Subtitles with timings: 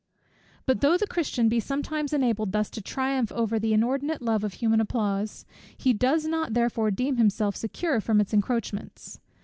[0.65, 4.55] But though the Christian be sometimes enabled thus to triumph over the inordinate love of
[4.55, 5.45] human applause,
[5.77, 9.19] he does not therefore deem himself secure from its encroachments.